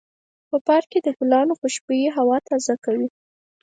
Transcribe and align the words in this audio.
په 0.49 0.57
پارک 0.67 0.87
کې 0.91 0.99
د 1.03 1.07
ګلانو 1.17 1.53
خوشبو 1.59 1.93
هوا 2.17 2.37
تازه 2.47 2.75
کوي. 2.85 3.07